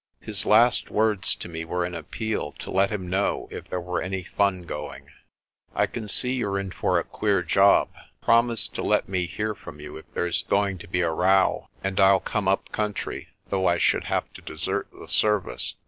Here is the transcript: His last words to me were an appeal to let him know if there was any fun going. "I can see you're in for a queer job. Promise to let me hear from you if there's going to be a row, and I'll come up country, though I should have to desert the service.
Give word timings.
His 0.19 0.47
last 0.47 0.89
words 0.89 1.35
to 1.35 1.47
me 1.47 1.63
were 1.63 1.85
an 1.85 1.93
appeal 1.93 2.53
to 2.53 2.71
let 2.71 2.89
him 2.89 3.07
know 3.07 3.47
if 3.51 3.69
there 3.69 3.79
was 3.79 4.03
any 4.03 4.23
fun 4.23 4.63
going. 4.63 5.09
"I 5.75 5.85
can 5.85 6.07
see 6.07 6.33
you're 6.33 6.57
in 6.57 6.71
for 6.71 6.97
a 6.97 7.03
queer 7.03 7.43
job. 7.43 7.89
Promise 8.19 8.67
to 8.69 8.81
let 8.81 9.07
me 9.07 9.27
hear 9.27 9.53
from 9.53 9.79
you 9.79 9.97
if 9.97 10.11
there's 10.15 10.41
going 10.41 10.79
to 10.79 10.87
be 10.87 11.01
a 11.01 11.11
row, 11.11 11.69
and 11.83 11.99
I'll 11.99 12.19
come 12.19 12.47
up 12.47 12.71
country, 12.71 13.27
though 13.49 13.67
I 13.67 13.77
should 13.77 14.05
have 14.05 14.33
to 14.33 14.41
desert 14.41 14.87
the 14.91 15.07
service. 15.07 15.75